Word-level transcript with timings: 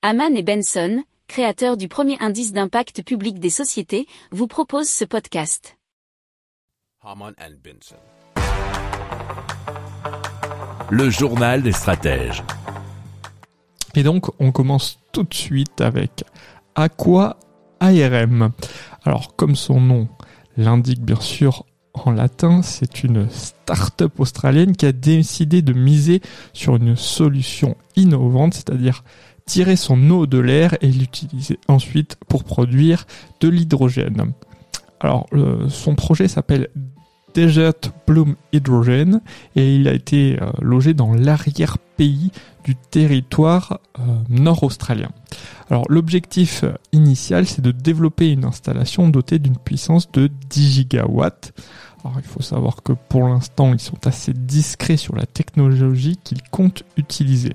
Haman 0.00 0.36
et 0.36 0.44
Benson, 0.44 1.02
créateurs 1.26 1.76
du 1.76 1.88
premier 1.88 2.16
indice 2.20 2.52
d'impact 2.52 3.02
public 3.02 3.40
des 3.40 3.50
sociétés, 3.50 4.06
vous 4.30 4.46
proposent 4.46 4.88
ce 4.88 5.04
podcast. 5.04 5.76
Haman 7.02 7.34
and 7.40 7.54
Benson. 7.64 7.96
Le 10.88 11.10
journal 11.10 11.64
des 11.64 11.72
stratèges. 11.72 12.44
Et 13.96 14.04
donc, 14.04 14.26
on 14.38 14.52
commence 14.52 15.00
tout 15.10 15.24
de 15.24 15.34
suite 15.34 15.80
avec 15.80 16.22
Aqua 16.76 17.36
ARM. 17.80 18.52
Alors, 19.04 19.34
comme 19.34 19.56
son 19.56 19.80
nom 19.80 20.08
l'indique 20.56 21.02
bien 21.02 21.20
sûr 21.20 21.66
en 22.06 22.12
latin, 22.12 22.62
c'est 22.62 23.02
une 23.02 23.28
start-up 23.30 24.20
australienne 24.20 24.76
qui 24.76 24.86
a 24.86 24.92
décidé 24.92 25.62
de 25.62 25.72
miser 25.72 26.20
sur 26.52 26.76
une 26.76 26.96
solution 26.96 27.76
innovante, 27.96 28.54
c'est-à-dire 28.54 29.02
tirer 29.46 29.76
son 29.76 30.10
eau 30.10 30.26
de 30.26 30.38
l'air 30.38 30.76
et 30.82 30.88
l'utiliser 30.88 31.58
ensuite 31.68 32.16
pour 32.28 32.44
produire 32.44 33.06
de 33.40 33.48
l'hydrogène. 33.48 34.32
Alors, 35.00 35.26
son 35.68 35.94
projet 35.94 36.28
s'appelle 36.28 36.68
Desert 37.34 37.92
Bloom 38.06 38.36
Hydrogen 38.52 39.20
et 39.56 39.76
il 39.76 39.88
a 39.88 39.92
été 39.92 40.38
euh, 40.40 40.50
logé 40.60 40.94
dans 40.94 41.14
l'arrière-pays 41.14 42.32
du 42.64 42.74
territoire 42.74 43.80
euh, 43.98 44.02
nord-australien. 44.28 45.10
Alors 45.70 45.84
l'objectif 45.88 46.64
initial 46.92 47.46
c'est 47.46 47.62
de 47.62 47.72
développer 47.72 48.30
une 48.32 48.44
installation 48.44 49.08
dotée 49.08 49.38
d'une 49.38 49.56
puissance 49.56 50.10
de 50.12 50.30
10 50.48 50.72
gigawatts. 50.72 51.52
Alors 52.04 52.18
il 52.18 52.26
faut 52.26 52.42
savoir 52.42 52.82
que 52.82 52.92
pour 52.92 53.28
l'instant 53.28 53.72
ils 53.72 53.80
sont 53.80 54.06
assez 54.06 54.32
discrets 54.32 54.96
sur 54.96 55.14
la 55.16 55.26
technologie 55.26 56.16
qu'ils 56.22 56.42
comptent 56.42 56.84
utiliser. 56.96 57.52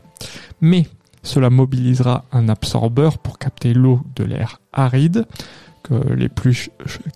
Mais 0.62 0.86
cela 1.24 1.50
mobilisera 1.50 2.26
un 2.32 2.50
absorbeur 2.50 3.18
pour 3.18 3.40
capter 3.40 3.74
l'eau 3.74 4.02
de 4.16 4.26
l'air 4.26 4.60
aride, 4.74 5.26
que 5.84 6.14
les 6.14 6.30
plus 6.30 6.70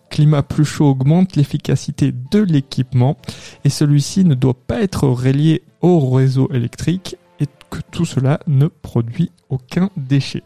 climats 0.09 0.43
plus 0.43 0.65
chauds 0.65 0.89
augmentent 0.89 1.35
l'efficacité 1.35 2.13
de 2.31 2.39
l'équipement 2.39 3.17
et 3.63 3.69
celui-ci 3.69 4.25
ne 4.25 4.35
doit 4.35 4.53
pas 4.53 4.81
être 4.81 5.07
relié 5.07 5.63
au 5.81 6.09
réseau 6.09 6.49
électrique 6.53 7.15
et 7.39 7.45
que 7.69 7.79
tout 7.91 8.05
cela 8.05 8.39
ne 8.47 8.67
produit 8.67 9.31
aucun 9.49 9.89
déchet. 9.95 10.43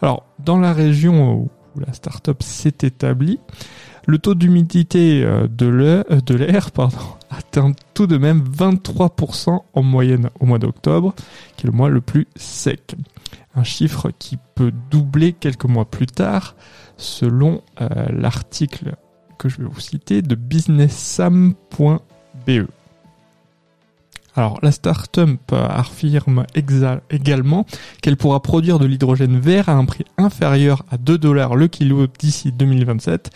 Alors, 0.00 0.24
dans 0.38 0.58
la 0.58 0.72
région 0.72 1.34
où 1.34 1.50
la 1.80 1.92
startup 1.92 2.42
s'est 2.42 2.78
établie, 2.82 3.38
le 4.06 4.18
taux 4.18 4.34
d'humidité 4.34 5.22
euh, 5.24 5.48
de 5.48 6.34
l'air 6.34 6.70
atteint 7.30 7.72
tout 7.94 8.06
de 8.06 8.16
même 8.16 8.42
23% 8.42 9.60
en 9.72 9.82
moyenne 9.82 10.30
au 10.40 10.46
mois 10.46 10.58
d'octobre, 10.58 11.14
qui 11.56 11.66
est 11.66 11.70
le 11.70 11.76
mois 11.76 11.88
le 11.88 12.00
plus 12.00 12.26
sec. 12.36 12.94
Un 13.54 13.64
chiffre 13.64 14.10
qui 14.18 14.38
peut 14.54 14.72
doubler 14.90 15.32
quelques 15.32 15.64
mois 15.64 15.84
plus 15.84 16.06
tard 16.06 16.54
selon 16.96 17.62
euh, 17.80 17.88
l'article 18.10 18.96
que 19.38 19.48
je 19.48 19.58
vais 19.58 19.68
vous 19.68 19.80
citer 19.80 20.22
de 20.22 20.34
businesssam.be. 20.34 21.58
Alors 24.38 24.60
la 24.62 24.70
startup 24.70 25.52
affirme 25.52 26.46
également 27.10 27.66
qu'elle 28.00 28.16
pourra 28.16 28.40
produire 28.40 28.78
de 28.78 28.86
l'hydrogène 28.86 29.40
vert 29.40 29.68
à 29.68 29.72
un 29.72 29.84
prix 29.84 30.04
inférieur 30.16 30.84
à 30.92 30.96
2 30.96 31.18
dollars 31.18 31.56
le 31.56 31.66
kilo 31.66 32.06
d'ici 32.06 32.52
2027 32.52 33.30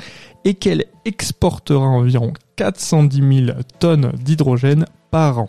et 0.44 0.54
qu'elle 0.54 0.84
exportera 1.04 1.84
environ 1.84 2.32
410 2.54 3.46
000 3.46 3.58
tonnes 3.80 4.12
d'hydrogène 4.22 4.84
par 5.10 5.40
an. 5.40 5.48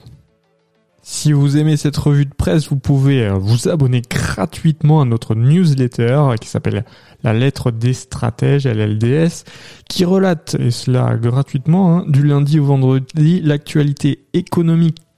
Si 1.06 1.34
vous 1.34 1.58
aimez 1.58 1.76
cette 1.76 1.98
revue 1.98 2.26
de 2.26 2.34
presse, 2.34 2.70
vous 2.70 2.78
pouvez 2.78 3.26
euh, 3.26 3.34
vous 3.34 3.68
abonner 3.68 4.02
gratuitement 4.10 5.02
à 5.02 5.06
notre 5.06 5.36
newsletter 5.36 6.36
qui 6.40 6.48
s'appelle 6.48 6.86
La 7.24 7.34
lettre 7.34 7.72
des 7.72 7.94
stratèges, 7.94 8.66
LLDS, 8.66 9.44
qui 9.90 10.06
relate, 10.06 10.56
et 10.58 10.72
cela 10.72 11.18
gratuitement, 11.18 11.98
hein, 11.98 12.06
du 12.08 12.24
lundi 12.24 12.58
au 12.58 12.64
vendredi, 12.64 13.42
l'actualité 13.42 14.24
économique, 14.34 15.00